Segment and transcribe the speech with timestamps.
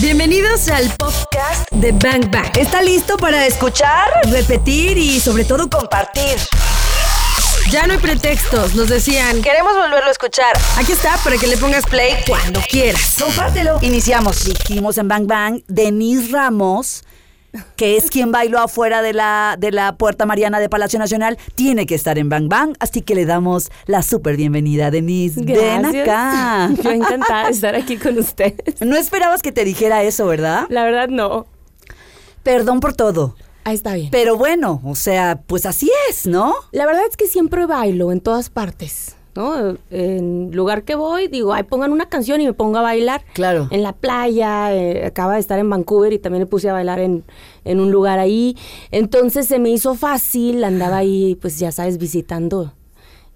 [0.00, 2.56] Bienvenidos al podcast de Bang Bang.
[2.56, 6.38] ¿Está listo para escuchar, repetir y sobre todo compartir?
[7.70, 9.42] Ya no hay pretextos, nos decían.
[9.42, 10.58] Queremos volverlo a escuchar.
[10.78, 13.16] Aquí está para que le pongas play cuando quieras.
[13.20, 13.78] Compártelo.
[13.82, 14.44] Iniciamos.
[14.44, 17.04] Dijimos en Bang Bang, Denise Ramos,
[17.76, 21.86] que es quien bailó afuera de la, de la Puerta Mariana de Palacio Nacional, tiene
[21.86, 25.42] que estar en Bang Bang, así que le damos la súper bienvenida, Denise.
[25.42, 26.08] Ven Gracias.
[26.08, 26.70] acá.
[26.82, 28.80] Yo encantada de estar aquí con ustedes.
[28.80, 30.66] No esperabas que te dijera eso, ¿verdad?
[30.68, 31.46] La verdad, no.
[32.42, 33.36] Perdón por todo.
[33.64, 34.08] Ahí está bien.
[34.10, 36.54] Pero bueno, o sea, pues así es, ¿no?
[36.72, 39.76] La verdad es que siempre bailo en todas partes, ¿no?
[39.90, 43.24] En lugar que voy, digo, ay, pongan una canción y me pongo a bailar.
[43.32, 43.68] Claro.
[43.70, 47.00] En la playa, eh, acaba de estar en Vancouver y también me puse a bailar
[47.00, 47.24] en,
[47.64, 48.56] en un lugar ahí.
[48.90, 52.72] Entonces se me hizo fácil, andaba ahí, pues ya sabes, visitando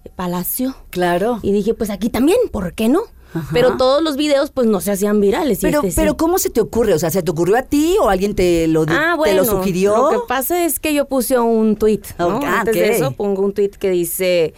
[0.03, 0.75] el Palacio.
[0.89, 1.39] Claro.
[1.41, 3.01] Y dije, pues aquí también, ¿por qué no?
[3.33, 3.49] Ajá.
[3.51, 5.59] Pero todos los videos, pues no se hacían virales.
[5.61, 5.95] Pero, este sí.
[5.97, 6.93] pero ¿cómo se te ocurre?
[6.93, 9.97] O sea, ¿se te ocurrió a ti o alguien te lo, Ah, te lo sugirió?
[9.97, 12.37] Lo que pasa es que yo puse un tweet, ¿no?
[12.37, 14.53] Ok, ah, Antes de eso pongo un tweet que dice,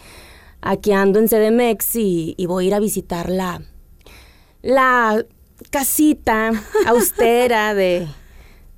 [0.62, 3.62] aquí ando en CDMX y, y voy a ir a visitar la,
[4.62, 5.24] la
[5.70, 6.52] casita
[6.86, 8.06] austera de,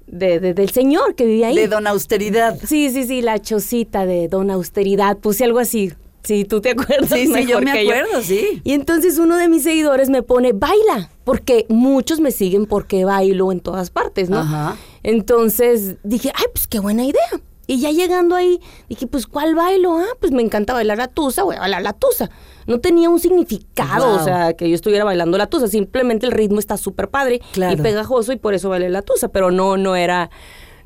[0.06, 1.56] de- de- del señor que vivía ahí.
[1.56, 2.58] De Don Austeridad.
[2.66, 5.18] Sí, sí, sí, la chocita de Don Austeridad.
[5.18, 5.92] Puse algo así.
[6.24, 7.08] Sí, tú te acuerdas.
[7.10, 8.60] Sí, sí, yo me acuerdo, sí.
[8.62, 13.50] Y entonces uno de mis seguidores me pone, baila, porque muchos me siguen porque bailo
[13.50, 14.38] en todas partes, ¿no?
[14.38, 14.76] Ajá.
[15.02, 17.40] Entonces dije, ay, pues qué buena idea.
[17.72, 19.96] Y ya llegando ahí, dije, pues ¿cuál bailo?
[19.96, 22.28] Ah, pues me encanta bailar la tusa, voy a bailar la tusa.
[22.66, 24.20] No tenía un significado, Wow.
[24.20, 25.68] o sea, que yo estuviera bailando la tusa.
[25.68, 27.72] Simplemente el ritmo está súper padre Claro.
[27.72, 29.28] y pegajoso y por eso bailé la tusa.
[29.28, 30.30] Pero no, no era,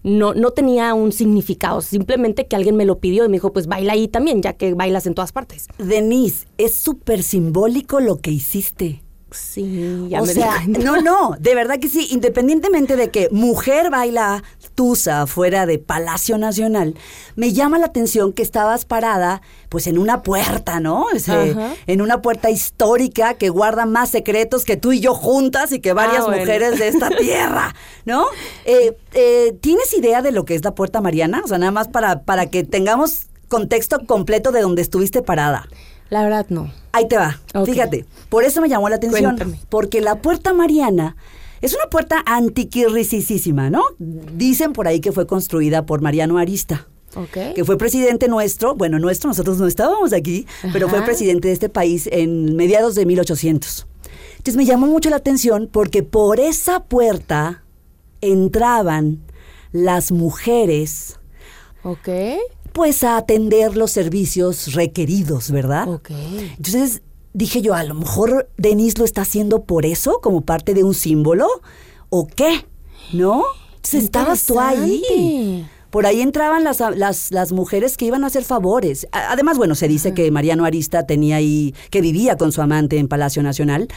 [0.04, 1.80] no, no tenía un significado.
[1.80, 4.72] Simplemente que alguien me lo pidió y me dijo, pues baila ahí también, ya que
[4.74, 5.66] bailas en todas partes.
[5.78, 9.02] Denise, es súper simbólico lo que hiciste.
[9.36, 13.90] Sí, ya o me sea, no, no, de verdad que sí, independientemente de que mujer
[13.90, 14.42] baila
[14.74, 16.94] tusa fuera de Palacio Nacional,
[17.36, 21.06] me llama la atención que estabas parada pues en una puerta, ¿no?
[21.14, 21.74] Ese- Ajá.
[21.86, 25.92] en una puerta histórica que guarda más secretos que tú y yo juntas y que
[25.92, 26.40] varias Ah, bueno.
[26.40, 27.74] mujeres de esta tierra,
[28.04, 28.24] ¿no?
[28.64, 31.42] Eh, eh, ¿Tienes idea de lo que es la Puerta Mariana?
[31.44, 35.68] O sea, nada más para, para que tengamos contexto completo de donde estuviste parada.
[36.10, 36.72] La verdad, no.
[36.92, 37.40] Ahí te va.
[37.64, 39.36] Fíjate, por eso me llamó la atención.
[39.36, 39.60] Cuéntame.
[39.68, 41.16] Porque la puerta Mariana
[41.60, 43.82] es una puerta antiquirricisísima, ¿no?
[43.98, 46.86] Dicen por ahí que fue construida por Mariano Arista.
[47.14, 47.54] Ok.
[47.54, 51.68] Que fue presidente nuestro, bueno, nuestro, nosotros no estábamos aquí, pero fue presidente de este
[51.68, 53.86] país en mediados de 1800.
[54.32, 57.64] Entonces me llamó mucho la atención porque por esa puerta
[58.20, 59.24] entraban
[59.72, 61.18] las mujeres,
[61.82, 62.08] Ok.
[62.76, 65.88] Pues a atender los servicios requeridos, ¿verdad?
[65.88, 66.10] Ok.
[66.58, 67.00] Entonces
[67.32, 70.92] dije yo, a lo mejor Denise lo está haciendo por eso, como parte de un
[70.92, 71.48] símbolo,
[72.10, 72.66] ¿o qué?
[73.14, 73.44] ¿No?
[73.76, 75.66] Entonces estabas tú ahí.
[75.88, 79.08] Por ahí entraban las, las, las mujeres que iban a hacer favores.
[79.10, 83.08] Además, bueno, se dice que Mariano Arista tenía ahí, que vivía con su amante en
[83.08, 83.88] Palacio Nacional.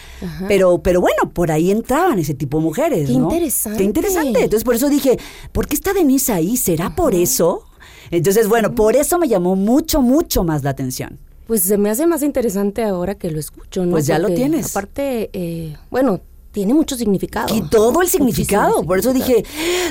[0.47, 3.09] Pero, pero bueno, por ahí entraban ese tipo de mujeres.
[3.09, 3.23] Qué ¿no?
[3.23, 3.77] interesante.
[3.79, 4.43] Qué interesante.
[4.43, 5.17] Entonces, por eso dije,
[5.51, 6.55] ¿por qué está Denise ahí?
[6.55, 7.65] ¿Será por eso?
[8.11, 11.19] Entonces, bueno, por eso me llamó mucho, mucho más la atención.
[11.47, 13.91] Pues se me hace más interesante ahora que lo escucho, ¿no?
[13.91, 14.69] Pues ya lo tienes.
[14.69, 16.21] Aparte, eh, bueno,
[16.51, 17.55] tiene mucho significado.
[17.55, 18.83] Y todo el Muchísimo significado.
[18.83, 19.43] Por eso dije,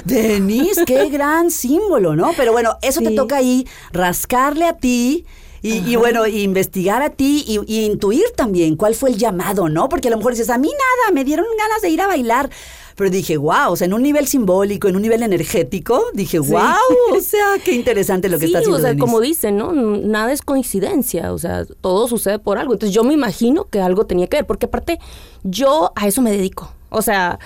[0.05, 2.33] Denise, qué gran símbolo, ¿no?
[2.37, 5.25] Pero bueno, eso te toca ahí rascarle a ti.
[5.61, 9.89] Y, y bueno, investigar a ti y, y intuir también cuál fue el llamado, ¿no?
[9.89, 12.49] Porque a lo mejor dices, a mí nada, me dieron ganas de ir a bailar.
[12.99, 16.59] Pero dije, wow, o sea, en un nivel simbólico, en un nivel energético, dije, wow,
[17.13, 19.01] o sea, qué interesante lo que sí, está haciendo o sea, Denise.
[19.01, 19.73] como dicen, ¿no?
[19.73, 22.73] Nada es coincidencia, o sea, todo sucede por algo.
[22.73, 24.99] Entonces yo me imagino que algo tenía que ver, porque aparte
[25.45, 26.73] yo a eso me dedico.
[26.91, 27.39] O sea,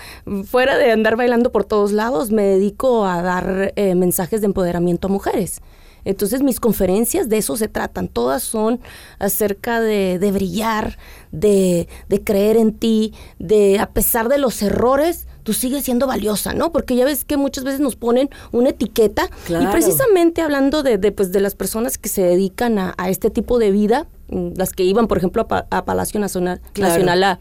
[0.46, 5.08] fuera de andar bailando por todos lados, me dedico a dar eh, mensajes de empoderamiento
[5.08, 5.60] a mujeres.
[6.04, 8.80] Entonces mis conferencias de eso se tratan, todas son
[9.18, 10.98] acerca de, de brillar,
[11.30, 16.54] de, de creer en ti, de a pesar de los errores, tú sigues siendo valiosa,
[16.54, 16.70] ¿no?
[16.72, 19.64] Porque ya ves que muchas veces nos ponen una etiqueta Claro.
[19.64, 23.30] y precisamente hablando de, de, pues, de las personas que se dedican a, a este
[23.30, 26.92] tipo de vida, mm, las que iban, por ejemplo, a, a Palacio Nacional, Claro.
[26.92, 27.38] Nacional a,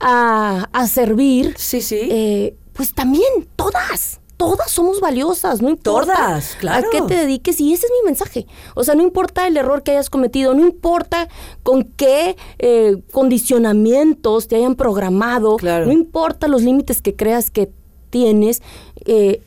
[0.00, 1.98] a, a servir, Sí, sí.
[2.10, 6.88] eh, pues también todas, todas somos valiosas, no importa Todas, claro.
[6.88, 8.46] a qué te dediques y ese es mi mensaje.
[8.74, 11.28] O sea, no importa el error que hayas cometido, no importa
[11.62, 15.84] con qué eh, condicionamientos te hayan programado, Claro.
[15.84, 17.70] no importa los límites que creas que
[18.08, 18.62] tienes,
[19.04, 19.42] eh,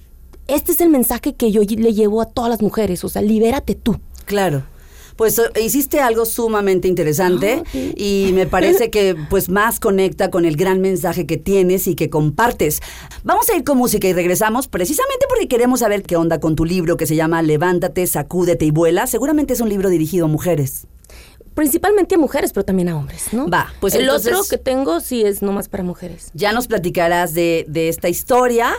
[0.48, 3.74] este es el mensaje que yo le llevo a todas las mujeres, o sea, libérate
[3.74, 4.00] tú.
[4.26, 4.62] Claro.
[5.16, 10.46] Pues eh, hiciste algo sumamente interesante Ah, y me parece que pues más conecta con
[10.46, 12.82] el gran mensaje que tienes y que compartes.
[13.24, 16.66] Vamos a ir con música y regresamos precisamente porque queremos saber qué onda con tu
[16.66, 19.06] libro que se llama Levántate, sacúdete y vuela.
[19.08, 20.88] Seguramente es un libro dirigido a mujeres.
[21.54, 23.48] Principalmente a mujeres, pero también a hombres, ¿no?
[23.48, 26.32] Va, pues El entonces- otro que tengo sí es nomás para mujeres.
[26.34, 28.74] Ya nos platicarás de, de esta historia.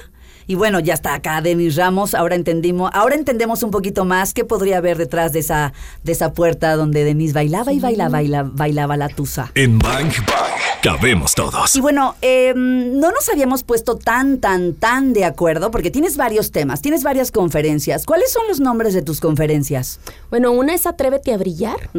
[0.47, 2.15] Y bueno, ya está acá Denis Ramos.
[2.15, 6.33] Ahora entendimos, ahora entendemos un poquito más qué podría haber detrás de esa, de esa
[6.33, 9.51] puerta donde Denis bailaba y bailaba, baila- bailaba la tusa.
[9.55, 10.53] En Bang Bang
[10.83, 11.75] cabemos todos.
[11.77, 16.51] Y bueno, eh, no nos habíamos puesto tan, tan, tan de acuerdo porque tienes varios
[16.51, 18.05] temas, tienes varias conferencias.
[18.05, 19.99] ¿Cuáles son los nombres de tus conferencias?
[20.31, 21.91] Bueno, una es Atrévete a brillar.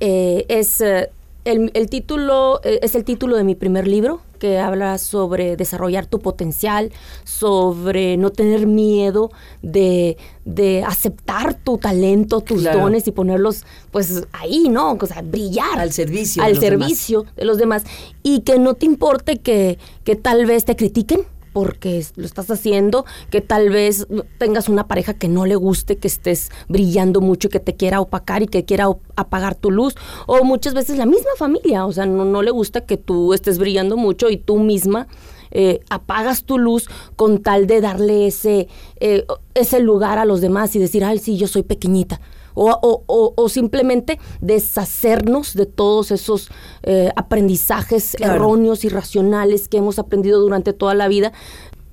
[0.00, 1.10] Eh, es eh,
[1.50, 6.06] el, el título eh, es el título de mi primer libro que habla sobre desarrollar
[6.06, 6.92] tu potencial,
[7.24, 9.30] sobre no tener miedo
[9.62, 12.80] de, de aceptar tu talento, tus Claro.
[12.80, 14.92] dones y ponerlos pues ahí, ¿no?
[15.00, 15.78] O sea, brillar.
[15.78, 16.78] Al servicio de Al los demás.
[16.80, 17.82] servicio de los demás.
[18.22, 21.22] Y que no te importe que, que tal vez te critiquen
[21.52, 24.06] porque lo estás haciendo, que tal vez
[24.38, 28.00] tengas una pareja que no le guste, que estés brillando mucho y que te quiera
[28.00, 28.86] opacar y que quiera
[29.16, 29.94] apagar tu luz,
[30.26, 33.58] o muchas veces la misma familia, o sea, no, no le gusta que tú estés
[33.58, 35.06] brillando mucho y tú misma
[35.50, 38.68] eh, apagas tu luz con tal de darle ese,
[39.00, 39.24] eh,
[39.54, 42.20] ese lugar a los demás y decir, ay, sí, yo soy pequeñita.
[42.60, 46.48] O, o- o- o simplemente deshacernos de todos esos
[46.82, 48.34] eh, aprendizajes Claro.
[48.34, 51.32] erróneos, irracionales que hemos aprendido durante toda la vida,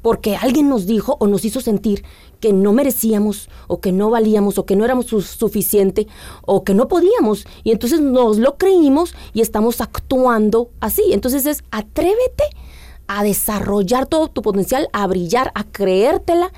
[0.01, 2.03] porque alguien nos dijo o nos hizo sentir
[2.39, 6.07] que no merecíamos o que no valíamos o que no éramos su- suficiente
[6.45, 7.45] o que no podíamos.
[7.63, 11.03] Y entonces nos lo creímos y estamos actuando así.
[11.11, 12.43] Entonces es atrévete
[13.07, 16.51] a desarrollar todo tu potencial, a brillar, a creértela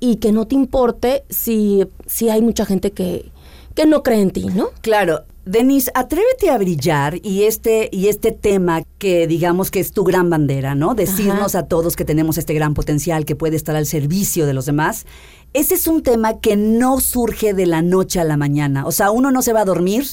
[0.00, 3.30] y que no te importe si, si hay mucha gente que,
[3.74, 4.70] que no cree en ti, ¿no?
[4.80, 5.24] Claro.
[5.48, 10.28] Denise, atrévete a brillar y este, y este tema que digamos que es tu gran
[10.28, 10.94] bandera, ¿no?
[10.94, 14.66] Decirnos a todos que tenemos este gran potencial que puede estar al servicio de los
[14.66, 15.06] demás.
[15.54, 18.86] Ese es un tema que no surge de la noche a la mañana.
[18.86, 20.04] O sea, uno no se va a dormir,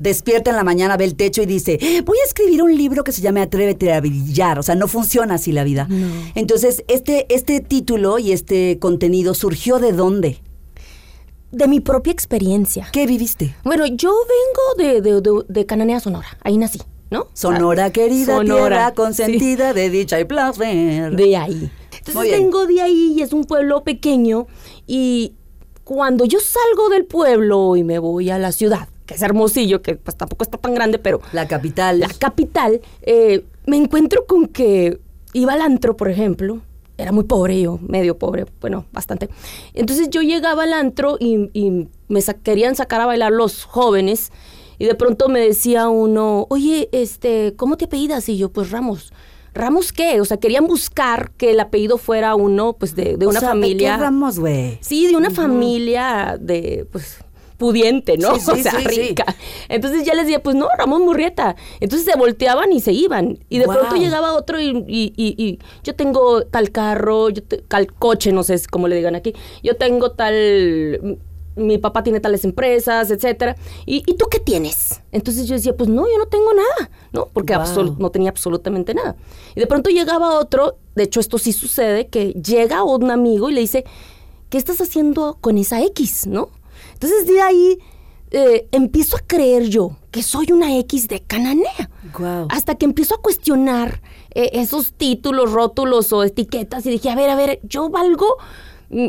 [0.00, 3.12] despierta en la mañana, ve el techo y dice, voy a escribir un libro que
[3.12, 4.58] se llame Atrévete a brillar.
[4.58, 5.88] O sea, no funciona así la vida.
[6.34, 10.40] Entonces, este, este título y este contenido surgió de dónde?
[11.52, 12.88] De mi propia experiencia.
[12.92, 13.54] ¿Qué viviste?
[13.62, 14.12] Bueno, yo
[14.78, 16.26] vengo de, de, de- de Cananea, Sonora.
[16.42, 17.28] Ahí nací, ¿no?
[17.34, 18.94] Sonora sea, querida, Sonora, tierra sí.
[18.94, 21.14] consentida de dicha y placer.
[21.14, 21.70] De ahí.
[21.98, 24.46] Entonces vengo de ahí y es un pueblo pequeño
[24.86, 25.34] y
[25.84, 29.96] cuando yo salgo del pueblo y me voy a la ciudad, que es Hermosillo, que
[29.96, 32.00] pues tampoco está tan grande, pero La capital.
[32.00, 34.98] la capital, eh, me encuentro con que
[35.34, 36.60] iba al antro, por ejemplo.
[36.98, 39.28] Era muy pobre yo, medio pobre, bueno, bastante.
[39.74, 44.30] Entonces yo llegaba al antro y, y me sa- querían sacar a bailar los jóvenes
[44.78, 48.28] y de pronto me decía uno, oye, este, ¿cómo te apellidas?
[48.28, 49.12] Y yo, pues Ramos.
[49.54, 50.18] ¿Ramos qué?
[50.20, 53.50] O sea, querían buscar que el apellido fuera uno, pues, de, de O una sea,
[53.50, 53.96] ¿de familia.
[53.96, 54.78] qué Ramos, güey?
[54.80, 57.18] Sí, de una familia de, pues,
[57.62, 58.34] pudiente, ¿no?
[58.34, 59.24] Sí, sí, o sea, sí, rica.
[59.68, 61.54] Entonces ya les decía, pues no, Ramón Murrieta.
[61.80, 63.38] Entonces se volteaban y se iban.
[63.48, 67.58] Y de pronto llegaba otro y, y- y- y yo tengo tal carro, yo te-
[67.58, 69.32] tal coche, no sé cómo le digan aquí.
[69.62, 71.18] Yo tengo tal...
[71.54, 73.56] Mi papá tiene tales empresas, etcétera.
[73.84, 75.02] ¿Y, y tú qué tienes?
[75.12, 77.28] Entonces yo decía, pues no, yo no tengo nada, ¿no?
[77.32, 79.16] Porque absol- no tenía absolutamente nada.
[79.54, 83.52] Y de pronto llegaba otro, de hecho esto sí sucede, que llega un amigo y
[83.52, 83.84] le dice,
[84.48, 86.48] ¿qué estás haciendo con esa X, no?
[87.02, 87.78] Entonces de ahí
[88.30, 91.90] eh, empiezo a creer yo que soy una X de Cananea.
[92.16, 92.46] Guau.
[92.50, 94.00] Hasta que empiezo a cuestionar
[94.34, 98.36] eh, esos títulos, rótulos o etiquetas y dije, a ver, a ver, yo valgo
[98.90, 99.08] mm,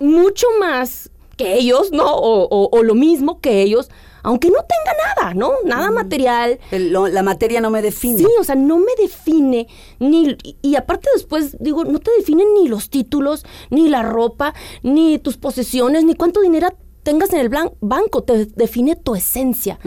[0.00, 2.12] mucho más que ellos, ¿no?
[2.14, 3.88] O, o- o lo mismo que ellos,
[4.22, 5.52] aunque no tenga nada, ¿no?
[5.64, 6.58] Nada material.
[6.70, 8.18] El- lo- la materia no me define.
[8.18, 9.66] Sí, o sea, no me define
[9.98, 14.54] ni y, y aparte después digo, no te definen ni los títulos, ni la ropa,
[14.82, 16.68] ni tus posesiones, ni cuánto dinero
[17.02, 17.48] tengas en el
[17.80, 19.78] banco, te define tu esencia.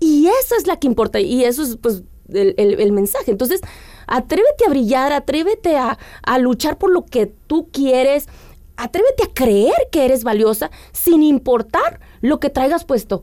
[0.00, 3.30] Y eso es la que importa y eso es pues el, el- el mensaje.
[3.30, 3.60] Entonces,
[4.06, 8.26] atrévete a brillar, atrévete a, a luchar por lo que tú quieres.
[8.76, 13.22] Atrévete a creer que eres valiosa sin importar lo que traigas puesto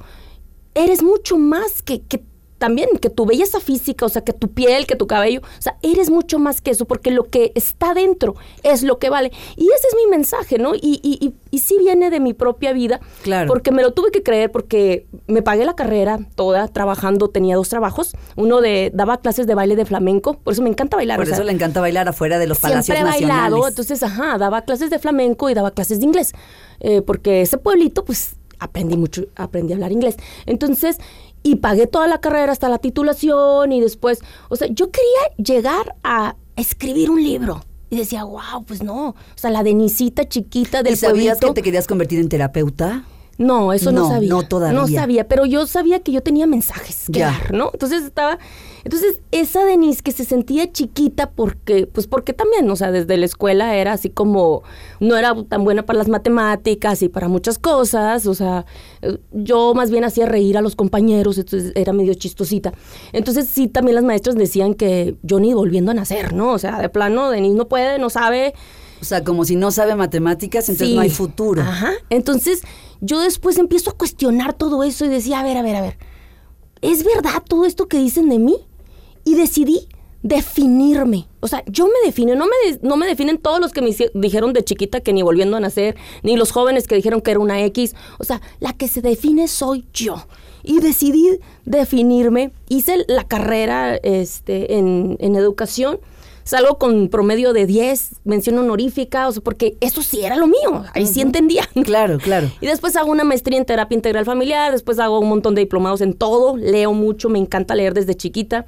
[0.74, 2.24] eres mucho más que, que
[2.62, 5.78] también que tu belleza física, o sea, que tu piel, que tu cabello, o sea,
[5.82, 9.32] eres mucho más que eso, porque lo que está dentro es lo que vale.
[9.58, 10.76] Y ese es mi mensaje, ¿no?
[10.76, 13.48] Y, y, y, y sí viene de mi propia vida, Claro.
[13.48, 17.70] porque me lo tuve que creer, porque me pagué la carrera toda trabajando, tenía dos
[17.70, 21.18] trabajos, uno de, daba clases de baile de flamenco, por eso me encanta bailar.
[21.18, 23.42] Por o sea, eso le encanta bailar afuera de los palacios Siempre he nacionales.
[23.52, 26.32] bailado, entonces, ajá, daba clases de flamenco y daba clases de inglés.
[26.80, 30.18] Eh, porque ese pueblito, pues, aprendí mucho, aprendí a hablar inglés.
[30.46, 30.98] Entonces,
[31.44, 34.20] y pagué toda la carrera hasta la titulación y después,
[34.50, 37.64] o sea, yo quería llegar a escribir un libro.
[37.90, 39.10] Y decía, wow, pues no.
[39.10, 41.48] O sea, la Denisita chiquita del ¿Y sabías pueblito.
[41.48, 43.04] que te querías convertir en terapeuta?
[43.38, 44.30] No, eso no, No, sabía.
[44.30, 44.80] no todavía.
[44.80, 47.28] No sabía, pero yo sabía que yo tenía mensajes que Ya.
[47.32, 47.72] dar, ¿no?
[47.74, 48.38] Entonces estaba,
[48.84, 53.26] entonces esa Denise que se sentía chiquita porque, pues porque también, o sea, desde la
[53.26, 54.62] escuela era así como,
[55.00, 58.66] no era tan buena para las matemáticas y para muchas cosas, o sea,
[59.02, 62.74] eh, yo más bien hacía reír a los compañeros, entonces era medio chistosita.
[63.12, 66.52] Entonces sí, también las maestras decían que yo ni volviendo a nacer, ¿no?
[66.52, 68.54] O sea, de plano, Denise no puede, no sabe,
[69.02, 70.94] O sea, como si no sabe matemáticas, entonces Sí.
[70.96, 71.64] no hay futuro.
[71.64, 71.92] Ajá.
[72.12, 72.62] Entonces,
[73.02, 75.98] yo después empiezo a cuestionar todo eso y decía, a ver, a ver, a ver,
[76.82, 78.58] ¿es verdad todo esto que dicen de mí?
[79.26, 79.88] Y decidí
[80.24, 81.28] definirme.
[81.40, 84.54] O sea, yo me defino, no me, no me definen todos los que me dijeron
[84.54, 87.64] de chiquita que ni volviendo a nacer, ni los jóvenes que dijeron que era una
[87.66, 87.96] X.
[88.20, 90.28] O sea, la que se define soy yo.
[90.64, 92.52] Y decidí definirme.
[92.70, 96.00] Hice la carrera este, en, en educación.
[96.44, 100.84] Salgo con promedio de 10, mención honorífica, o sea, porque eso sí era lo mío.
[100.94, 101.68] Ahí sí entendía.
[101.84, 102.50] Claro, claro.
[102.62, 106.02] Y después hago una maestría en terapia integral familiar, después hago un montón de diplomados
[106.02, 108.66] en todo, leo mucho, me encanta leer desde chiquita.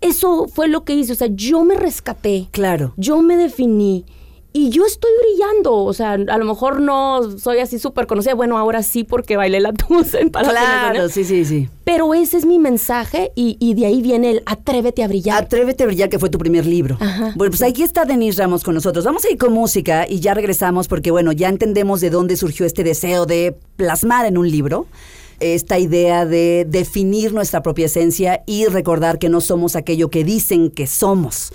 [0.00, 2.94] Eso fue lo que hice, o sea, yo me rescaté, Claro.
[2.96, 4.06] yo me definí
[4.52, 8.58] y yo estoy brillando, o sea, a lo mejor no soy así súper conocida, bueno,
[8.58, 11.68] ahora sí porque bailé la tusa en Palacio Claro, sí, sí, sí.
[11.84, 15.44] Pero ese es mi mensaje y, y de ahí viene el atrévete a brillar.
[15.44, 16.96] Atrévete a brillar, que fue tu primer libro.
[17.00, 17.32] Ajá.
[17.36, 19.04] Bueno, pues aquí está Denise Ramos con nosotros.
[19.04, 22.66] Vamos a ir con música y ya regresamos porque, bueno, ya entendemos de dónde surgió
[22.66, 24.86] este deseo de plasmar en un libro
[25.40, 30.70] esta idea de definir nuestra propia esencia y recordar que no somos aquello que dicen
[30.70, 31.52] que somos.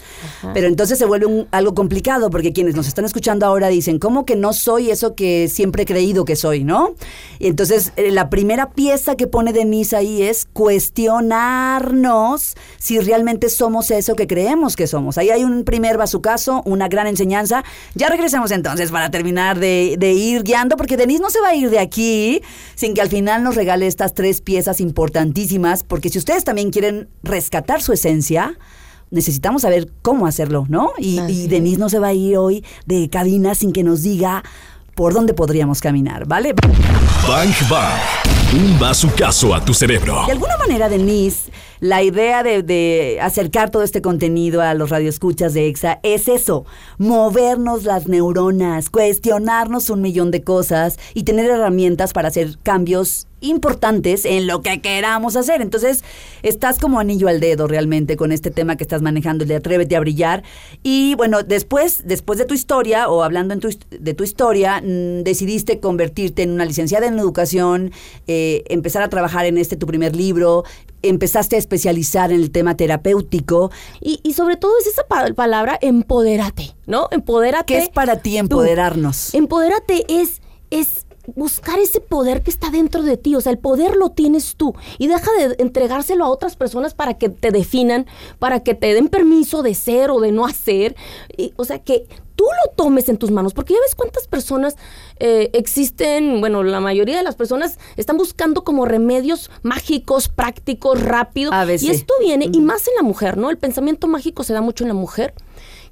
[0.54, 4.25] Pero entonces se vuelve un- algo complicado porque quienes nos están escuchando ahora dicen, ¿cómo
[4.25, 6.96] que no soy eso que siempre he creído que soy, no?
[7.39, 13.92] Y entonces eh, la primera pieza que pone Denise ahí es cuestionarnos si realmente somos
[13.92, 15.18] eso que creemos que somos.
[15.18, 17.63] Ahí hay un primer bazucazo, una gran enseñanza.
[17.96, 21.56] Ya regresamos entonces para terminar de, de ir guiando, porque Denise no se va a
[21.56, 22.42] ir de aquí
[22.75, 27.10] sin que al final nos regale estas tres piezas importantísimas, porque si ustedes también quieren
[27.24, 28.58] rescatar su esencia,
[29.12, 30.91] necesitamos saber cómo hacerlo, ¿no?
[30.98, 31.48] Y, y.
[31.48, 34.44] Denise no se va a ir hoy de cabina sin que nos diga
[34.96, 36.53] por dónde podríamos caminar, ¿vale?
[37.27, 38.00] Bang Bang.
[38.53, 40.24] Un bazucazo a tu cerebro.
[40.25, 41.51] De alguna manera, Denise,
[41.82, 46.65] la idea de, de acercar todo este contenido a los radioescuchas de EXA es eso,
[46.98, 54.25] movernos las neuronas, cuestionarnos un millón de cosas y tener herramientas para hacer cambios importantes
[54.25, 55.62] en lo que queramos hacer.
[55.62, 56.04] Entonces,
[56.44, 59.96] estás como anillo al dedo realmente con este tema que estás manejando, el de atrévete
[59.96, 60.44] a brillar.
[60.84, 65.24] Y bueno, después, después de tu historia, o hablando en tu de tu historia, mm,
[65.24, 67.92] decidiste convertirte en una licenciada en educación,
[68.28, 70.64] eh, empezar a trabajar en este tu primer libro,
[71.02, 73.72] empezaste a especializar en el tema terapéutico.
[74.02, 77.08] Y, y sobre todo es esa pa- palabra, empodérate, ¿no?
[77.12, 77.66] Empodérate.
[77.74, 78.38] ¿Qué es para ti tú.
[78.40, 79.34] empoderarnos?
[79.34, 81.04] Empodérate es, es
[81.36, 83.36] buscar ese poder que está dentro de ti.
[83.36, 84.75] O sea, el poder lo tienes tú.
[84.98, 88.05] Y deja de entregárselo a otras personas para que te definan,
[88.39, 90.96] para que te den permiso de ser o de no hacer.
[91.38, 93.53] Y, o sea, que tú lo tomes en tus manos.
[93.53, 94.75] Porque ya ves cuántas personas
[95.20, 101.53] eh, existen, bueno, la mayoría de las personas están buscando como remedios mágicos, prácticos, rápidos.
[101.82, 103.50] Y esto viene, y más en la mujer, ¿no?
[103.50, 105.34] El pensamiento mágico se da mucho en la mujer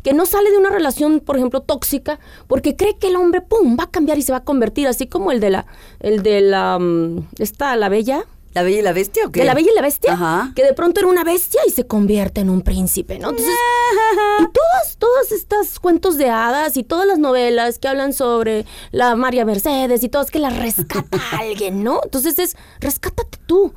[0.04, 3.78] que no sale de una relación, por ejemplo, tóxica, porque cree que el hombre, pum,
[3.80, 5.66] va a cambiar y se va a convertir, así como el de la,
[6.00, 9.40] el de la, mm, esta, la bella, ¿La bella y la bestia o qué?
[9.40, 10.52] de la bella y la bestia, Ajá.
[10.56, 13.32] que de pronto era una bestia y se convierte en un príncipe, ¿no?
[13.32, 13.56] Entonces,
[14.42, 19.16] y todas, todas estas cuentos de hadas y todas las novelas que hablan sobre la
[19.16, 22.02] María Mercedes y todas que la rescata alguien, ¿no?
[22.04, 23.74] Entonces es, rescátate tú,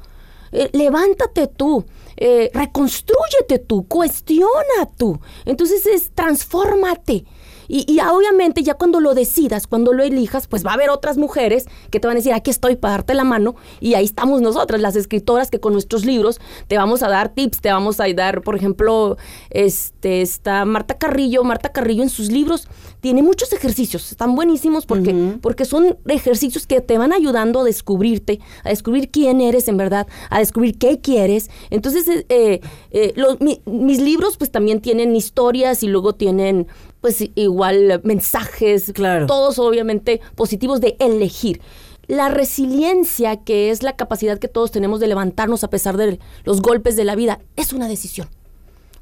[0.53, 5.21] eh, levántate tú, eh, reconstrúyete tú, cuestiona tú.
[5.45, 7.25] Entonces es, transfórmate.
[7.69, 11.17] Y, y obviamente ya cuando lo decidas, cuando lo elijas, pues va a haber otras
[11.19, 13.57] mujeres que te van a decir, aquí estoy para darte la mano.
[13.81, 17.61] Y ahí estamos nosotras, las escritoras que con nuestros libros te vamos a dar tips,
[17.61, 19.17] te vamos a dar, por ejemplo,
[19.51, 21.43] este, está Marta Carrillo.
[21.45, 22.69] Marta Carrillo en sus libros
[23.01, 28.41] tiene muchos ejercicios, están buenísimos porque, porque son ejercicios que te van ayudando a descubrirte,
[28.65, 31.51] a descubrir quién eres en verdad, a descubrir qué quieres.
[31.71, 36.67] Entonces, eh, eh, eh, los- mi- mis libros pues también tienen historias y luego tienen
[37.01, 39.27] pues igual mensajes, Claro.
[39.27, 41.61] todos obviamente positivos de elegir.
[42.09, 46.63] La resiliencia, que es la capacidad que todos tenemos de levantarnos a pesar de los
[46.63, 48.29] golpes de la vida, es una decisión.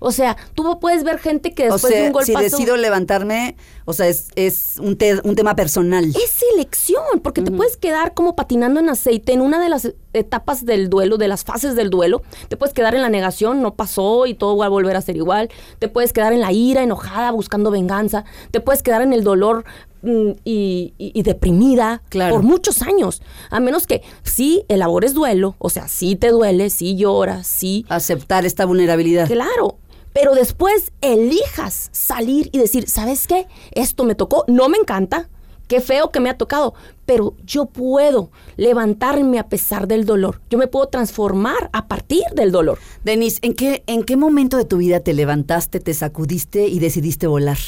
[0.00, 2.56] O sea, tú puedes ver gente que O después de sea, un si golpazo...
[2.56, 6.04] decido levantarme, o sea, es, es un, te- un tema personal.
[6.04, 10.64] Es selección, porque te puedes quedar como patinando en aceite en una de las etapas
[10.66, 12.22] del duelo, de las fases del duelo.
[12.48, 15.16] Te puedes quedar en la negación, no pasó y todo va a volver a ser
[15.16, 15.48] igual.
[15.78, 18.24] Te puedes quedar en la ira, enojada, buscando venganza.
[18.50, 19.64] Te puedes quedar en el dolor
[20.02, 22.34] mm, y, y- y deprimida Claro.
[22.36, 23.22] por muchos años.
[23.50, 28.44] A menos que sí elabores duelo, o sea, sí te duele, sí lloras, sí Aceptar
[28.44, 29.26] esta vulnerabilidad.
[29.28, 29.78] Claro.
[30.14, 33.46] Pero después elijas salir y decir, ¿sabes qué?
[33.72, 35.28] Esto me tocó, no me encanta,
[35.66, 40.40] qué feo que me ha tocado, pero yo puedo levantarme a pesar del dolor.
[40.48, 42.78] Yo me puedo transformar a partir del dolor.
[43.02, 47.26] Denise, ¿en qué, ¿en qué momento de tu vida te levantaste, te sacudiste y decidiste
[47.26, 47.58] volar?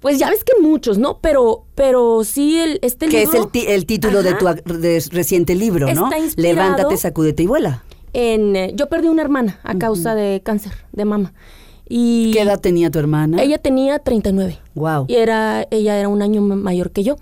[0.00, 1.18] Pues ya ves que muchos, ¿no?
[1.22, 5.90] Pero, pero sí, el, este Que es el, el título de tu de reciente libro,
[5.94, 6.10] ¿no?
[6.36, 7.84] Levántate, sacúdete y vuela.
[8.14, 11.32] En, eh, yo perdí una hermana a causa de cáncer de mama.
[11.88, 13.42] Y ¿Qué edad tenía tu hermana?
[13.42, 14.58] Ella tenía 39.
[14.74, 15.04] Wow.
[15.08, 17.16] Y era, ella era un año ma- mayor que yo.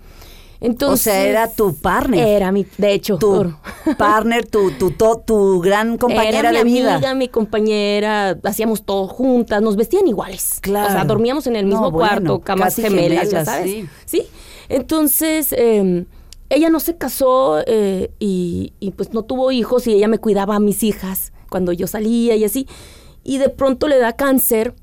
[0.61, 2.25] Entonces, o sea, era tu partner.
[2.25, 3.17] Era mi, de hecho.
[3.17, 3.53] tu
[3.97, 6.93] partner, tu, tu, to- tu gran compañera era mi de vida.
[6.95, 10.59] amiga, mi compañera, hacíamos todo juntas, nos vestían iguales.
[10.61, 10.87] Claro.
[10.87, 13.69] O sea, dormíamos en el No, mismo bueno, cuarto, camas gemelas, ya sabes.
[13.69, 13.89] sí.
[14.05, 14.27] Sí.
[14.69, 16.05] Entonces, eh,
[16.49, 20.55] ella no se casó eh, y, y, pues no tuvo hijos y ella me cuidaba
[20.55, 22.67] a mis hijas cuando yo salía y así.
[23.23, 24.75] Y de pronto le da cáncer.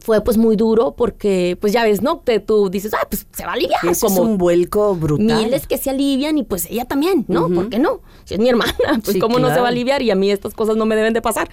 [0.00, 2.18] Fue pues muy duro porque, pues ya ves, ¿no?
[2.18, 3.80] Te, tú dices, ah, pues se va a aliviar.
[3.86, 5.44] Ese es un vuelco brutal.
[5.44, 7.48] Miles que se alivian y pues ella también, ¿no?
[7.48, 8.00] ¿Por qué no?
[8.24, 10.30] Si es mi hermana, pues Sí, cómo no se va a aliviar y a mí
[10.30, 11.48] estas cosas no me deben de pasar.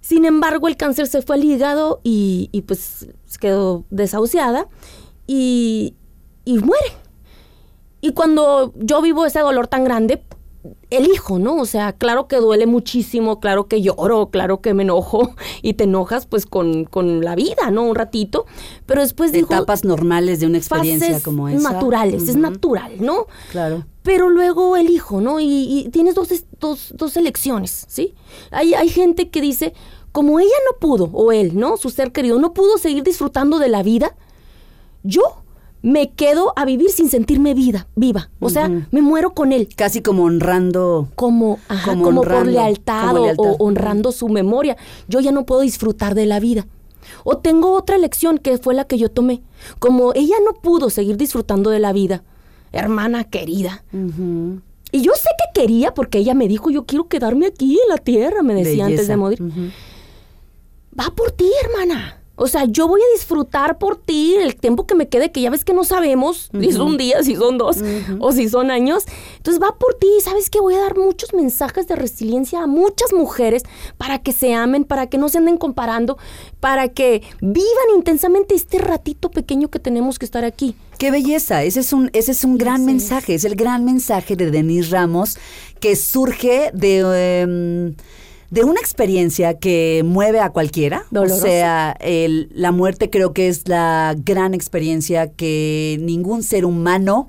[0.00, 3.08] Sin embargo, el cáncer se fue al hígado y, y, pues
[3.40, 4.68] quedó desahuciada
[5.26, 5.94] y,
[6.44, 6.92] y muere.
[8.00, 10.22] Y cuando yo vivo ese dolor tan grande,
[10.90, 11.56] elijo, ¿no?
[11.56, 15.84] O sea, claro que duele muchísimo, claro que lloro, claro que me enojo y te
[15.84, 17.82] enojas pues con, con la vida, ¿no?
[17.82, 18.46] Un ratito,
[18.86, 19.48] pero después digo...
[19.48, 21.72] Etapas normales de una experiencia fases como esa.
[21.72, 23.26] naturales, es natural, ¿no?
[23.50, 23.84] Claro.
[24.02, 25.38] Pero luego elijo, ¿no?
[25.40, 25.46] Y,
[25.86, 26.28] y tienes dos,
[26.60, 28.14] dos, dos elecciones, ¿sí?
[28.50, 29.74] Hay, hay gente que dice,
[30.12, 31.76] como ella no pudo, o él, ¿no?
[31.76, 34.16] Su ser querido, no pudo seguir disfrutando de la vida,
[35.02, 35.42] yo
[35.82, 38.30] me quedo a vivir sin sentirme vida, viva.
[38.40, 39.68] O sea, me muero con él.
[39.76, 41.08] Casi como honrando.
[41.14, 43.44] Como, ajá, Como como, por honrando, lealtad, como o- lealtad.
[43.44, 44.76] o honrando su memoria.
[45.08, 46.66] Yo ya no puedo disfrutar de la vida.
[47.24, 49.40] O tengo otra elección que fue la que yo tomé.
[49.78, 52.22] Como ella no pudo seguir disfrutando de la vida,
[52.72, 53.84] hermana querida.
[54.90, 57.98] Y yo sé que quería porque ella me dijo, yo quiero quedarme aquí en la
[57.98, 59.42] tierra, me decía antes de morir.
[60.98, 62.20] Va por ti, hermana.
[62.38, 65.50] O sea, yo voy a disfrutar por ti el tiempo que me quede, que ya
[65.50, 67.78] ves que no sabemos si son días, si son dos
[68.20, 69.04] o si son años.
[69.36, 73.12] Entonces va por ti, ¿sabes que Voy a dar muchos mensajes de resiliencia a muchas
[73.12, 73.62] mujeres
[73.96, 76.18] para que se amen, para que no se anden comparando,
[76.60, 80.74] para que vivan intensamente este ratito pequeño que tenemos que estar aquí.
[80.98, 84.50] Qué belleza, ese es un, ese es un gran mensaje, es el gran mensaje de
[84.50, 85.38] Denise Ramos
[85.80, 87.94] que surge de, em,
[88.50, 91.04] de una experiencia que mueve a cualquiera.
[91.10, 91.42] Dolorosa.
[91.44, 97.28] O sea, el- la muerte creo que es la gran experiencia que ningún ser humano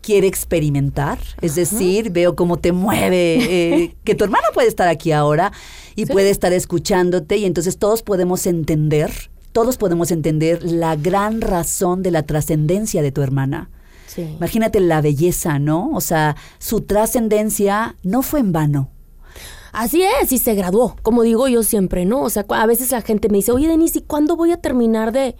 [0.00, 1.18] quiere experimentar.
[1.40, 5.52] Es decir, veo cómo te mueve, eh, que tu hermana puede estar aquí ahora
[5.96, 9.10] y puede estar escuchándote y entonces todos podemos entender,
[9.52, 13.68] todos podemos entender la gran razón de la trascendencia de tu hermana.
[14.06, 14.22] Sí.
[14.22, 15.90] Imagínate la belleza, ¿no?
[15.92, 18.90] O sea, su trascendencia no fue en vano.
[19.72, 22.22] Así es, y se graduó, como digo yo siempre, ¿no?
[22.22, 25.12] O sea, a veces la gente me dice, oye, Denise, ¿y cuándo voy a terminar
[25.12, 25.36] de,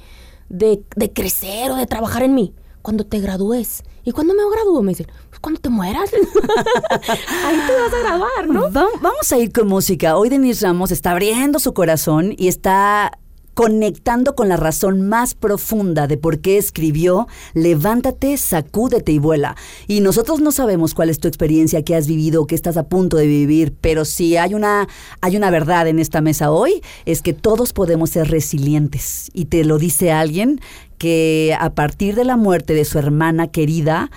[0.49, 2.55] de, crecer o de trabajar en mí?
[2.83, 3.83] Cuando te gradúes.
[4.05, 4.81] ¿Y cuándo me gradúo?
[4.83, 6.11] Me dicen, pues cuando te mueras.
[7.45, 8.73] Ahí te vas a graduar, ¿no?
[8.73, 10.17] Va- vamos a ir con música.
[10.17, 13.19] Hoy Denise Ramos está abriendo su corazón y está
[13.57, 19.57] conectando con la razón más profunda de por qué escribió Levántate, sacúdete y vuela.
[19.87, 23.17] Y nosotros no sabemos cuál es tu experiencia, qué has vivido, qué estás a punto
[23.17, 24.87] de vivir, pero si hay una,
[25.23, 29.31] hay una verdad en esta mesa hoy, es que todos podemos ser resilientes.
[29.33, 30.61] Y te lo dice alguien
[30.99, 34.11] que a partir de la muerte de su hermana querida,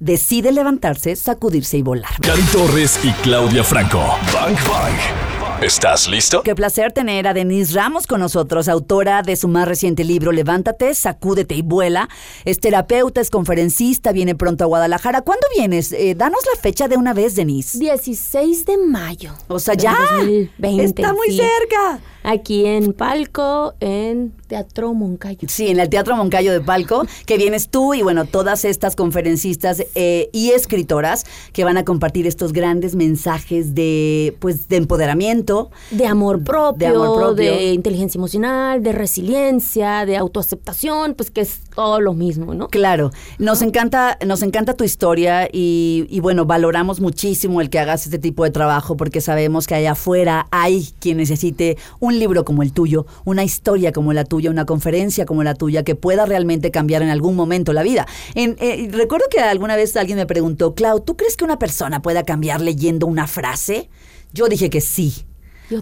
[0.00, 2.10] decide levantarse, sacudirse y volar.
[2.20, 4.02] Cari Torres y Claudia Franco.
[4.32, 5.29] Bang Bang.
[5.62, 6.42] ¿Estás listo?
[6.42, 10.94] Qué placer tener a Denise Ramos con nosotros, autora de su más reciente libro Levántate,
[10.94, 12.08] sacúdete y vuela.
[12.46, 15.20] Es terapeuta, es conferencista, viene pronto a Guadalajara.
[15.20, 15.92] ¿Cuándo vienes?
[15.92, 17.78] Eh, danos la fecha de una vez, Denise.
[17.78, 19.34] 16 de mayo.
[19.48, 21.36] O sea, ya 2020, está muy sí.
[21.36, 22.00] cerca.
[22.22, 25.48] Aquí en Palco, en Teatro Moncayo.
[25.48, 29.82] Sí, en el Teatro Moncayo de Palco, que vienes tú y bueno, todas estas conferencistas
[29.94, 35.70] eh, y escritoras que van a compartir estos grandes mensajes de, pues, de empoderamiento, poquito.
[35.90, 37.52] De amor propio, De amor propio.
[37.52, 42.68] de inteligencia emocional, de resiliencia, de autoaceptación, pues que es todo lo mismo, ¿no?
[42.68, 48.04] Claro, nos encanta, nos encanta tu historia y, y bueno, valoramos muchísimo el que hagas
[48.04, 52.62] este tipo de trabajo porque sabemos que allá afuera hay quien necesite un libro como
[52.62, 56.70] el tuyo, una historia como la tuya, una conferencia como la tuya que pueda realmente
[56.70, 58.06] cambiar en algún momento la vida.
[58.34, 62.02] En, eh, recuerdo que alguna vez alguien me preguntó, Clau, ¿tú crees que una persona
[62.02, 63.90] pueda cambiar leyendo una frase?
[64.32, 65.24] Yo dije que sí.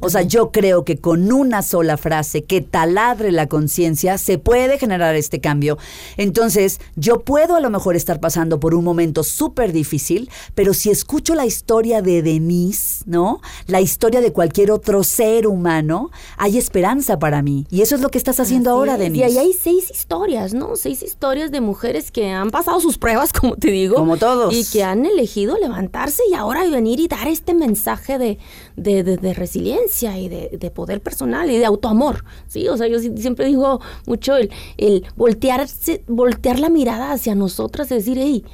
[0.00, 4.78] O sea, yo creo que con una sola frase que taladre la conciencia se puede
[4.78, 5.78] generar este cambio.
[6.16, 10.90] Entonces, yo puedo a lo mejor estar pasando por un momento súper difícil, pero si
[10.90, 13.40] escucho la historia de Denise, ¿no?
[13.66, 17.66] La historia de cualquier otro ser humano, hay esperanza para mí.
[17.70, 18.98] Y eso es lo que estás haciendo Así ahora, es.
[19.00, 19.18] Denise.
[19.20, 20.76] Y ahí hay seis historias, ¿no?
[20.76, 23.94] Seis historias de mujeres que han pasado sus pruebas, como te digo.
[23.96, 24.54] Como todos.
[24.54, 28.38] Y que han elegido levantarse y ahora venir y dar este mensaje de,
[28.76, 29.77] de, de- de resiliencia
[30.16, 32.68] y de, de poder personal y de autoamor, ¿sí?
[32.68, 37.94] O sea, yo siempre digo mucho el, el voltearse, voltear la mirada hacia nosotras y
[37.94, 38.44] decir, hey,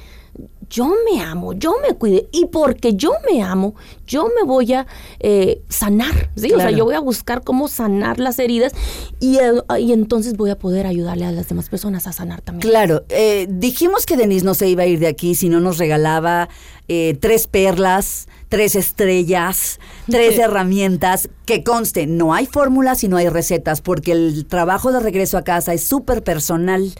[0.69, 3.75] yo me amo, yo me cuide y porque yo me amo,
[4.07, 4.87] yo me voy a
[5.19, 6.51] eh, sanar, ¿sí?
[6.51, 8.73] O sea, yo voy a buscar cómo sanar las heridas
[9.19, 12.69] y, eh, y entonces voy a poder ayudarle a las demás personas a sanar también.
[12.69, 15.77] Claro, eh, dijimos que Denise no se iba a ir de aquí si no nos
[15.77, 16.49] regalaba
[16.87, 19.79] eh, tres perlas, tres estrellas,
[20.09, 21.29] tres herramientas.
[21.45, 25.43] Que conste, no hay fórmulas y no hay recetas, porque el trabajo de regreso a
[25.43, 26.93] casa es súper personal.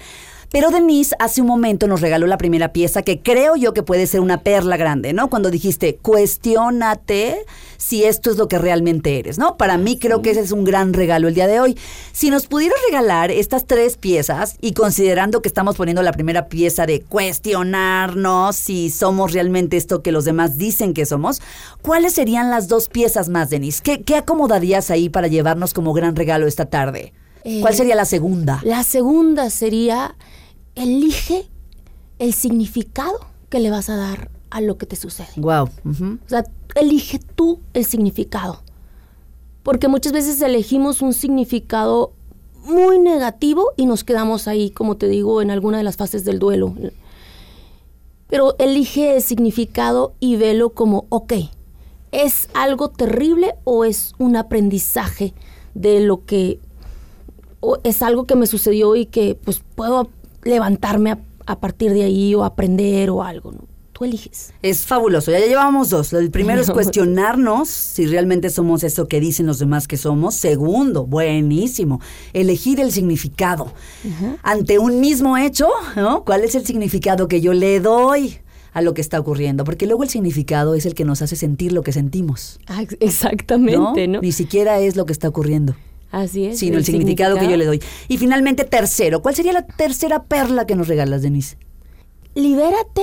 [0.52, 4.08] Pero Denise hace un momento nos regaló la primera pieza que creo yo que puede
[4.08, 5.30] ser una perla grande, ¿no?
[5.30, 7.46] Cuando dijiste, cuestiónate
[7.78, 9.58] si esto es lo que realmente eres, ¿no?
[9.58, 11.78] Para mí creo que ese es un gran regalo el día de hoy.
[12.12, 16.86] Si nos pudieras regalar estas tres piezas y considerando que estamos poniendo la primera pieza
[16.86, 21.42] de cuestionarnos si somos realmente esto que los demás dicen que somos,
[21.82, 23.82] ¿cuáles serían las dos piezas más, Denise?
[23.84, 27.14] ¿Qué, qué acomodarías ahí para llevarnos como gran regalo esta tarde?
[27.46, 28.60] Eh, ¿Cuál sería la segunda?
[28.64, 30.16] La segunda sería,
[30.74, 31.48] elige
[32.20, 35.30] el significado que le vas a dar a lo que te sucede.
[35.38, 35.66] Wow.
[35.66, 36.44] O sea,
[36.76, 38.62] elige tú el significado.
[39.62, 42.14] Porque muchas veces elegimos un significado
[42.64, 46.40] muy negativo y nos quedamos ahí, como te digo, en alguna de las fases del
[46.40, 46.74] duelo.
[48.28, 51.34] Pero elige el significado y velo como, ok,
[52.12, 55.34] ¿es algo terrible o es un aprendizaje
[55.76, 56.60] de lo que,
[57.84, 60.10] es algo que me sucedió y que pues puedo
[60.44, 63.66] levantarme a, a partir de ahí o aprender o algo, ¿no?
[63.94, 64.52] Tú eliges.
[64.62, 65.32] Es fabuloso.
[65.32, 66.12] Ya, ya llevamos dos.
[66.12, 70.36] El primero es cuestionarnos si realmente somos eso que dicen los demás que somos.
[70.36, 72.02] Segundo, buenísimo,
[72.34, 73.72] elegir el significado.
[74.44, 76.26] Ante un mismo hecho, ¿no?
[76.26, 78.40] ¿Cuál es el significado que yo le doy
[78.74, 79.64] a lo que está ocurriendo?
[79.64, 82.60] Porque luego el significado es el que nos hace sentir lo que sentimos.
[82.68, 84.20] Ah, ex- exactamente, ¿no?
[84.20, 85.74] Ni siquiera es lo que está ocurriendo,
[86.12, 86.60] Así es.
[86.60, 87.82] sino el, significado, que yo le doy.
[88.08, 91.58] Y finalmente, tercero, ¿cuál sería la tercera perla que nos regalas, Denise?
[92.36, 93.02] Libérate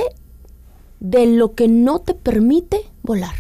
[1.01, 3.35] de lo que no te permite volar.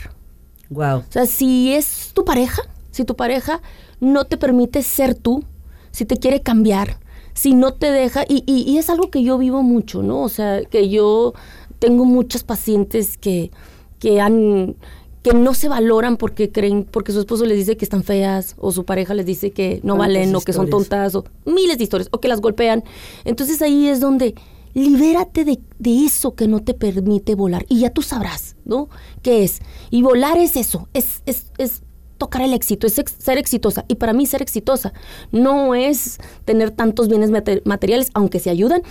[0.70, 0.98] Wow.
[0.98, 3.61] O sea, si es tu pareja, si tu pareja
[4.01, 5.44] no te permite ser tú,
[5.90, 6.98] si te quiere cambiar,
[7.35, 10.22] si no te deja, y, y- y es algo que yo vivo mucho, ¿no?
[10.22, 11.35] O sea, que yo
[11.79, 13.51] tengo muchos pacientes que,
[13.98, 14.77] que han
[15.23, 18.73] que no se valoran porque creen, porque su esposo les dice que están feas, o
[18.73, 21.85] su pareja les dice que no ¿Cuántas valen, o que son tontas, o miles de
[21.85, 22.83] historias, o que las golpean.
[23.25, 24.35] Entonces ahí es donde
[24.75, 27.65] libérate de, de eso que no te permite volar.
[27.69, 28.89] Y ya tú sabrás, ¿no?
[29.23, 29.61] ¿Qué es?
[29.91, 31.83] Y volar es eso, es, es, es
[32.25, 33.85] tocar el éxito, es ex- ser exitosa.
[33.89, 34.93] Y para mí ser exitosa
[35.33, 38.83] no es tener tantos bienes mate- materiales, aunque se ayudan,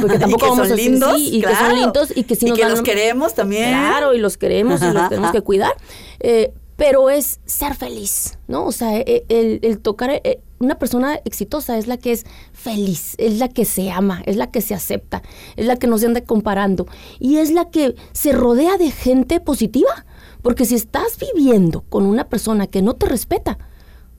[0.00, 2.34] porque tampoco y que vamos son a lindos, sí, y que son lindos y que
[2.36, 3.70] sí Y nos que dan- los queremos también.
[3.70, 5.72] Claro, y los queremos y los tenemos que cuidar.
[6.20, 8.66] Eh, pero es ser feliz, ¿no?
[8.66, 13.14] O sea, e- el, el tocar, eh, una persona exitosa es la que es feliz,
[13.18, 15.22] es la que se ama, es la que se acepta,
[15.56, 16.86] es la que no se anda comparando
[17.18, 20.04] y es la que se rodea de gente positiva.
[20.46, 23.58] Porque si estás viviendo con una persona que no te respeta,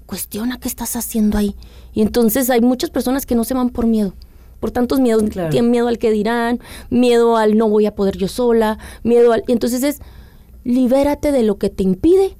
[0.05, 1.55] cuestiona qué estás haciendo ahí.
[1.93, 4.13] Y entonces hay muchas personas que no se van por miedo.
[4.59, 5.51] Por tantos miedos, Claro.
[5.51, 6.59] tienen miedo al que dirán,
[6.89, 9.45] miedo al no voy a poder yo sola, miedo al...
[9.47, 9.99] Y entonces es,
[10.65, 12.35] libérate de lo que te impide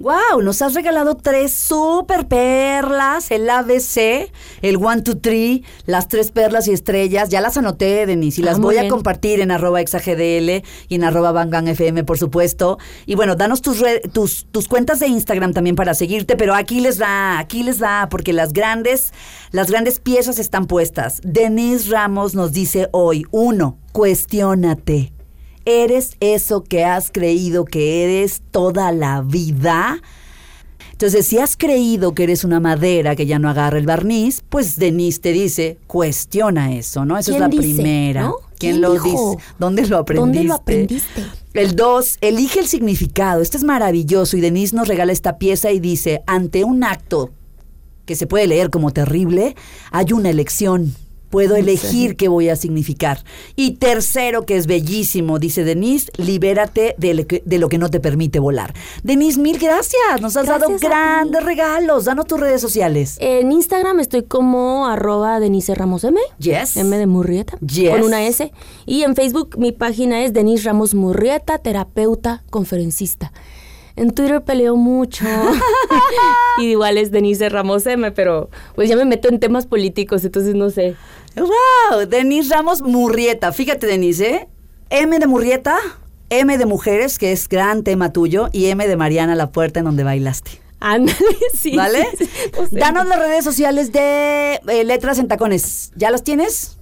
[0.00, 4.32] Wow, nos has regalado tres super perlas, el ABC,
[4.62, 7.28] el one, two, three, las tres perlas y estrellas.
[7.28, 10.94] Ya las anoté, Denise, y Ah, las muy voy a compartir en arroba exagdl y
[10.94, 12.78] en arroba Bangan FM, por supuesto.
[13.04, 16.98] Y bueno, danos tus, tus, tus cuentas de Instagram también para seguirte, pero aquí les
[16.98, 19.12] va, aquí les va, porque las grandes,
[19.50, 21.20] las grandes piezas están puestas.
[21.24, 25.12] Denise Ramos nos dice hoy, uno, cuestiónate.
[25.64, 30.00] ¿Eres eso que has creído que eres toda la vida?
[30.92, 34.76] Entonces, si has creído que eres una madera que ya no agarra el barniz, pues
[34.76, 37.16] Denise te dice, cuestiona eso, ¿no?
[37.16, 38.22] Eso es ¿Quién la dice, primera.
[38.24, 38.34] no?
[38.58, 39.36] ¿Quién, ¿Quién lo dijo?
[39.36, 39.48] dice?
[39.58, 40.26] ¿Dónde lo aprendiste?
[40.26, 41.24] ¿Dónde lo aprendiste?
[41.54, 43.40] El dos, elige el significado.
[43.40, 47.30] Este es maravilloso y Denise nos regala esta pieza y dice, ante un acto
[48.04, 49.56] que se puede leer como terrible,
[49.90, 50.94] hay una elección.
[51.30, 53.24] Puedo elegir qué voy a significar.
[53.56, 57.88] Y tercero, que es bellísimo, dice Denise, libérate de lo que, de lo que no
[57.88, 58.74] te permite volar.
[59.02, 60.20] Denise, mil gracias.
[60.20, 62.04] Nos has dado Gracias grandes regalos.
[62.04, 63.16] Danos tus redes sociales.
[63.20, 66.20] En Instagram estoy como arroba Denise Ramos M.
[66.38, 66.76] Yes.
[66.76, 67.56] M de Murrieta.
[67.60, 67.90] Yes.
[67.90, 68.52] Con una S.
[68.84, 73.32] Y en Facebook mi página es Denise Ramos Murrieta, terapeuta, conferencista.
[74.00, 75.26] En Twitter peleo mucho.
[76.58, 80.54] y igual es Denise Ramos M, pero pues ya me meto en temas políticos, entonces
[80.54, 80.96] no sé.
[81.36, 82.06] ¡Wow!
[82.08, 83.52] Denise Ramos Murrieta.
[83.52, 84.48] Fíjate, Denise, ¿eh?
[84.88, 85.76] M de Murrieta,
[86.30, 89.84] M de Mujeres, que es gran tema tuyo, y M de Mariana La Puerta, en
[89.84, 90.52] donde bailaste.
[90.80, 91.18] Ándale,
[91.54, 91.76] sí.
[91.76, 92.08] ¿Vale?
[92.18, 92.26] sí.
[92.70, 95.92] Danos las redes sociales de eh, Letras en Tacones.
[95.94, 96.79] ¿Ya las tienes?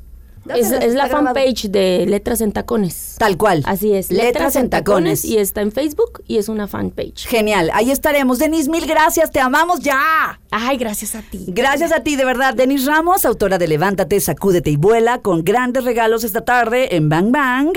[0.56, 3.16] Es, la fanpage de Letras en Tacones.
[3.18, 3.62] Tal cual.
[3.66, 4.10] Así es.
[4.10, 5.24] Letras, en Tacones.
[5.24, 7.26] Y está en Facebook y es una fanpage.
[7.26, 7.70] Genial.
[7.74, 8.38] Ahí estaremos.
[8.38, 9.30] Denise, mil gracias.
[9.30, 10.40] Te amamos ya.
[10.50, 11.44] Ay, gracias a ti.
[11.48, 12.54] Gracias a ti, de verdad.
[12.54, 17.30] Denise Ramos, autora de Levántate, Sacúdete y Vuela, con grandes regalos esta tarde en Bang
[17.30, 17.72] Bang.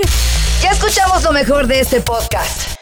[0.62, 2.81] Ya escuchamos lo mejor de este podcast.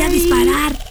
[0.00, 0.89] voy a disparar.